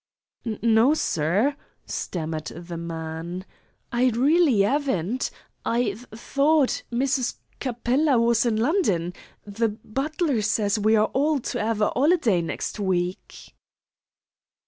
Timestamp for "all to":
11.13-11.63